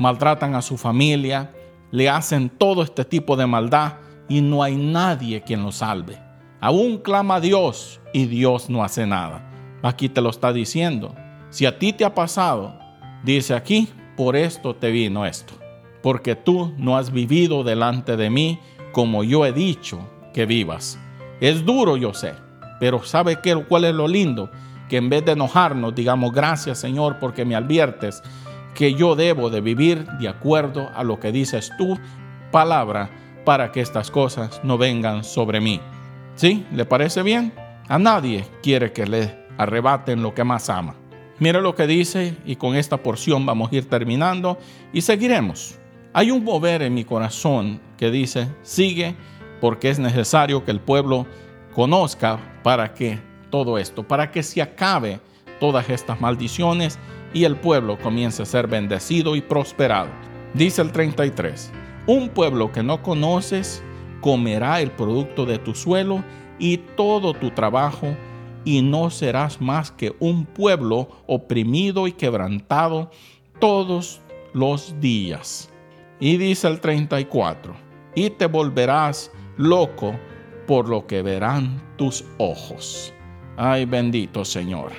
maltratan 0.00 0.56
a 0.56 0.60
su 0.60 0.76
familia, 0.76 1.54
le 1.92 2.08
hacen 2.08 2.50
todo 2.50 2.82
este 2.82 3.04
tipo 3.04 3.36
de 3.36 3.46
maldad 3.46 3.98
y 4.28 4.40
no 4.40 4.64
hay 4.64 4.74
nadie 4.74 5.42
quien 5.42 5.62
lo 5.62 5.70
salve. 5.70 6.18
Aún 6.60 6.98
clama 6.98 7.36
a 7.36 7.40
Dios 7.40 8.00
y 8.12 8.26
Dios 8.26 8.68
no 8.68 8.82
hace 8.82 9.06
nada. 9.06 9.48
Aquí 9.84 10.08
te 10.08 10.20
lo 10.20 10.30
está 10.30 10.52
diciendo. 10.52 11.14
Si 11.50 11.66
a 11.66 11.78
ti 11.78 11.92
te 11.92 12.04
ha 12.04 12.16
pasado, 12.16 12.76
dice 13.22 13.54
aquí, 13.54 13.88
por 14.16 14.34
esto 14.34 14.74
te 14.74 14.90
vino 14.90 15.24
esto. 15.24 15.54
Porque 16.02 16.34
tú 16.34 16.74
no 16.78 16.96
has 16.96 17.12
vivido 17.12 17.62
delante 17.62 18.16
de 18.16 18.28
mí 18.28 18.58
como 18.90 19.22
yo 19.22 19.46
he 19.46 19.52
dicho 19.52 20.00
que 20.32 20.46
vivas. 20.46 20.98
Es 21.44 21.62
duro, 21.66 21.98
yo 21.98 22.14
sé, 22.14 22.32
pero 22.80 23.04
¿sabe 23.04 23.38
qué, 23.42 23.54
cuál 23.54 23.84
es 23.84 23.94
lo 23.94 24.08
lindo? 24.08 24.50
Que 24.88 24.96
en 24.96 25.10
vez 25.10 25.26
de 25.26 25.32
enojarnos, 25.32 25.94
digamos 25.94 26.32
gracias 26.32 26.78
Señor 26.78 27.18
porque 27.20 27.44
me 27.44 27.54
adviertes 27.54 28.22
que 28.74 28.94
yo 28.94 29.14
debo 29.14 29.50
de 29.50 29.60
vivir 29.60 30.06
de 30.18 30.26
acuerdo 30.26 30.90
a 30.94 31.04
lo 31.04 31.20
que 31.20 31.32
dices 31.32 31.70
tú, 31.76 31.98
palabra, 32.50 33.10
para 33.44 33.72
que 33.72 33.82
estas 33.82 34.10
cosas 34.10 34.58
no 34.64 34.78
vengan 34.78 35.22
sobre 35.22 35.60
mí. 35.60 35.82
¿Sí? 36.34 36.64
¿Le 36.72 36.86
parece 36.86 37.22
bien? 37.22 37.52
A 37.88 37.98
nadie 37.98 38.46
quiere 38.62 38.94
que 38.94 39.06
le 39.06 39.46
arrebaten 39.58 40.22
lo 40.22 40.32
que 40.32 40.44
más 40.44 40.70
ama. 40.70 40.94
Mire 41.40 41.60
lo 41.60 41.74
que 41.74 41.86
dice 41.86 42.38
y 42.46 42.56
con 42.56 42.74
esta 42.74 42.96
porción 42.96 43.44
vamos 43.44 43.70
a 43.70 43.76
ir 43.76 43.90
terminando 43.90 44.56
y 44.94 45.02
seguiremos. 45.02 45.74
Hay 46.14 46.30
un 46.30 46.42
mover 46.42 46.80
en 46.80 46.94
mi 46.94 47.04
corazón 47.04 47.82
que 47.98 48.10
dice, 48.10 48.48
sigue 48.62 49.14
porque 49.64 49.88
es 49.88 49.98
necesario 49.98 50.62
que 50.62 50.70
el 50.70 50.78
pueblo 50.78 51.24
conozca 51.72 52.38
para 52.62 52.92
que 52.92 53.18
todo 53.48 53.78
esto, 53.78 54.06
para 54.06 54.30
que 54.30 54.42
se 54.42 54.60
acabe 54.60 55.20
todas 55.58 55.88
estas 55.88 56.20
maldiciones 56.20 56.98
y 57.32 57.44
el 57.44 57.56
pueblo 57.56 57.98
comience 57.98 58.42
a 58.42 58.44
ser 58.44 58.66
bendecido 58.66 59.34
y 59.36 59.40
prosperado. 59.40 60.10
Dice 60.52 60.82
el 60.82 60.92
33, 60.92 61.72
un 62.06 62.28
pueblo 62.28 62.72
que 62.72 62.82
no 62.82 63.02
conoces 63.02 63.82
comerá 64.20 64.82
el 64.82 64.90
producto 64.90 65.46
de 65.46 65.56
tu 65.56 65.74
suelo 65.74 66.22
y 66.58 66.76
todo 66.76 67.32
tu 67.32 67.50
trabajo, 67.50 68.14
y 68.66 68.82
no 68.82 69.08
serás 69.08 69.62
más 69.62 69.90
que 69.90 70.14
un 70.20 70.44
pueblo 70.44 71.08
oprimido 71.26 72.06
y 72.06 72.12
quebrantado 72.12 73.10
todos 73.60 74.20
los 74.52 75.00
días. 75.00 75.70
Y 76.20 76.36
dice 76.36 76.68
el 76.68 76.80
34, 76.80 77.74
y 78.14 78.28
te 78.28 78.44
volverás 78.44 79.30
loco 79.56 80.14
por 80.66 80.88
lo 80.88 81.06
que 81.06 81.22
verán 81.22 81.82
tus 81.96 82.24
ojos. 82.38 83.12
Ay 83.56 83.84
bendito 83.84 84.44
Señor. 84.44 84.92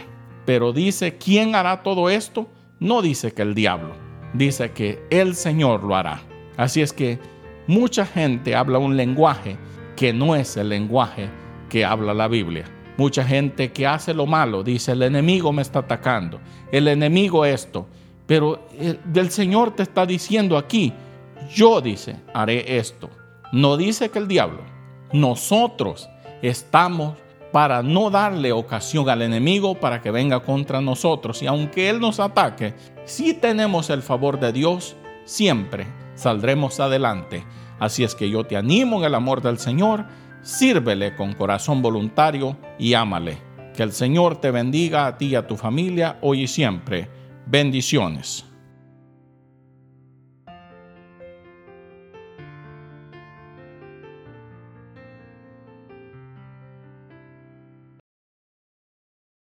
Pero 0.45 0.73
dice, 0.73 1.17
¿quién 1.17 1.55
hará 1.55 1.81
todo 1.81 2.09
esto? 2.09 2.47
No 2.79 3.01
dice 3.01 3.33
que 3.33 3.41
el 3.41 3.55
diablo, 3.55 3.95
dice 4.33 4.71
que 4.71 5.03
el 5.09 5.35
Señor 5.35 5.83
lo 5.83 5.95
hará. 5.95 6.21
Así 6.55 6.81
es 6.81 6.93
que 6.93 7.19
Mucha 7.67 8.05
gente 8.05 8.55
habla 8.55 8.77
un 8.77 8.95
lenguaje 8.95 9.57
que 9.95 10.13
no 10.13 10.35
es 10.35 10.55
el 10.55 10.69
lenguaje 10.69 11.29
que 11.67 11.83
habla 11.83 12.13
la 12.13 12.27
Biblia. 12.27 12.65
Mucha 12.95 13.23
gente 13.23 13.71
que 13.71 13.87
hace 13.87 14.13
lo 14.13 14.27
malo 14.27 14.63
dice, 14.63 14.91
el 14.91 15.01
enemigo 15.01 15.51
me 15.51 15.63
está 15.63 15.79
atacando, 15.79 16.39
el 16.71 16.87
enemigo 16.87 17.43
esto. 17.43 17.87
Pero 18.27 18.67
el, 18.79 18.99
del 19.05 19.31
Señor 19.31 19.71
te 19.71 19.81
está 19.81 20.05
diciendo 20.05 20.57
aquí, 20.57 20.93
yo 21.53 21.81
dice, 21.81 22.17
haré 22.35 22.77
esto. 22.77 23.09
No 23.55 23.77
dice 23.77 24.11
que 24.11 24.19
el 24.19 24.27
diablo. 24.27 24.65
Nosotros 25.13 26.09
estamos 26.41 27.15
para 27.53 27.81
no 27.83 28.09
darle 28.09 28.51
ocasión 28.51 29.07
al 29.07 29.21
enemigo 29.21 29.75
para 29.75 30.01
que 30.01 30.11
venga 30.11 30.41
contra 30.41 30.81
nosotros. 30.81 31.41
Y 31.41 31.47
aunque 31.47 31.89
Él 31.89 32.01
nos 32.01 32.19
ataque, 32.19 32.73
si 33.05 33.33
tenemos 33.33 33.89
el 33.89 34.01
favor 34.01 34.41
de 34.41 34.51
Dios, 34.51 34.97
siempre 35.23 35.87
saldremos 36.15 36.81
adelante. 36.81 37.45
Así 37.79 38.03
es 38.03 38.13
que 38.13 38.29
yo 38.29 38.43
te 38.43 38.57
animo 38.57 38.97
en 38.97 39.05
el 39.05 39.15
amor 39.15 39.41
del 39.41 39.57
Señor, 39.57 40.05
sírvele 40.41 41.15
con 41.15 41.31
corazón 41.31 41.81
voluntario 41.81 42.57
y 42.77 42.93
ámale. 42.93 43.37
Que 43.73 43.83
el 43.83 43.93
Señor 43.93 44.41
te 44.41 44.51
bendiga 44.51 45.07
a 45.07 45.17
ti 45.17 45.27
y 45.27 45.35
a 45.35 45.47
tu 45.47 45.55
familia 45.55 46.17
hoy 46.19 46.41
y 46.41 46.47
siempre. 46.47 47.07
Bendiciones. 47.45 48.43